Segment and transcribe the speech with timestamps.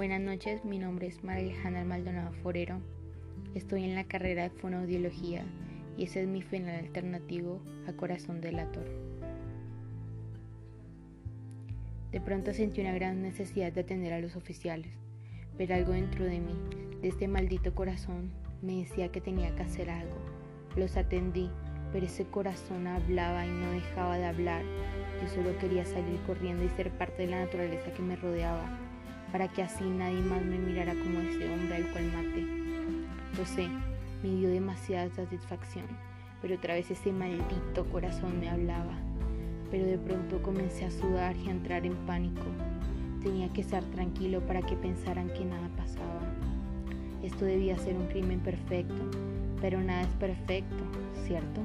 [0.00, 2.80] Buenas noches, mi nombre es María Maldonado Forero.
[3.54, 5.44] Estoy en la carrera de fonoaudiología
[5.98, 8.86] y ese es mi final alternativo a Corazón Delator.
[12.12, 14.90] De pronto sentí una gran necesidad de atender a los oficiales,
[15.58, 16.54] pero algo dentro de mí,
[17.02, 18.30] de este maldito corazón,
[18.62, 20.16] me decía que tenía que hacer algo.
[20.76, 21.50] Los atendí,
[21.92, 24.62] pero ese corazón hablaba y no dejaba de hablar.
[25.20, 28.89] Yo solo quería salir corriendo y ser parte de la naturaleza que me rodeaba,
[29.32, 32.46] para que así nadie más me mirara como ese hombre al cual maté.
[33.38, 33.68] Lo sé,
[34.22, 35.86] me dio demasiada satisfacción,
[36.42, 38.92] pero otra vez ese maldito corazón me hablaba.
[39.70, 42.42] Pero de pronto comencé a sudar y a entrar en pánico.
[43.22, 46.20] Tenía que estar tranquilo para que pensaran que nada pasaba.
[47.22, 49.10] Esto debía ser un crimen perfecto,
[49.60, 50.82] pero nada es perfecto,
[51.26, 51.60] ¿cierto?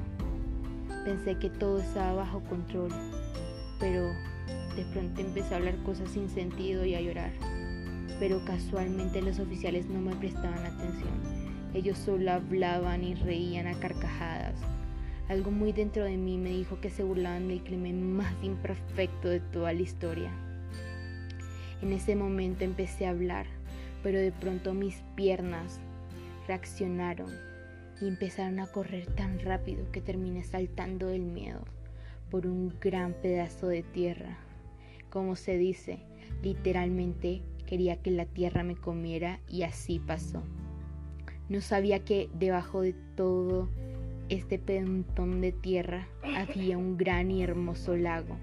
[1.04, 2.90] Pensé que todo estaba bajo control,
[3.80, 4.06] pero
[4.76, 7.32] de pronto empecé a hablar cosas sin sentido y a llorar.
[8.20, 11.12] Pero casualmente los oficiales no me prestaban atención.
[11.74, 14.54] Ellos solo hablaban y reían a carcajadas.
[15.28, 19.40] Algo muy dentro de mí me dijo que se burlaban del crimen más imperfecto de
[19.40, 20.30] toda la historia.
[21.82, 23.46] En ese momento empecé a hablar,
[24.02, 25.80] pero de pronto mis piernas
[26.46, 27.30] reaccionaron
[28.00, 31.64] y empezaron a correr tan rápido que terminé saltando del miedo
[32.30, 34.38] por un gran pedazo de tierra.
[35.10, 36.00] Como se dice,
[36.42, 40.42] literalmente quería que la tierra me comiera y así pasó.
[41.48, 43.68] No sabía que debajo de todo
[44.28, 48.36] este pedantón de tierra había un gran y hermoso lago.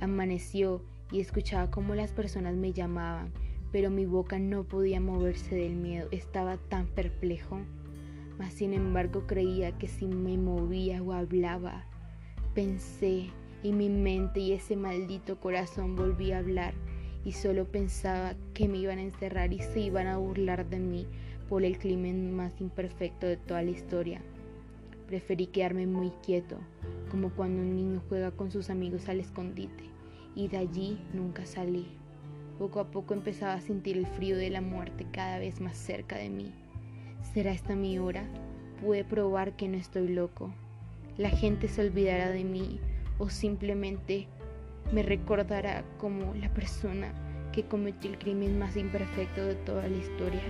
[0.00, 3.32] Amaneció y escuchaba cómo las personas me llamaban
[3.72, 7.60] pero mi boca no podía moverse del miedo, estaba tan perplejo.
[8.38, 11.84] Mas sin embargo creía que si me movía o hablaba,
[12.54, 13.30] pensé
[13.62, 16.74] y mi mente y ese maldito corazón volvía a hablar
[17.24, 21.06] y solo pensaba que me iban a encerrar y se iban a burlar de mí
[21.48, 24.20] por el crimen más imperfecto de toda la historia.
[25.06, 26.58] Preferí quedarme muy quieto,
[27.10, 29.84] como cuando un niño juega con sus amigos al escondite,
[30.34, 31.88] y de allí nunca salí.
[32.58, 36.16] Poco a poco empezaba a sentir el frío de la muerte cada vez más cerca
[36.16, 36.52] de mí.
[37.32, 38.24] ¿Será esta mi hora?
[38.82, 40.52] Pude probar que no estoy loco.
[41.16, 42.80] La gente se olvidará de mí
[43.18, 44.26] o simplemente
[44.92, 47.12] me recordará como la persona
[47.52, 50.42] que cometió el crimen más imperfecto de toda la historia.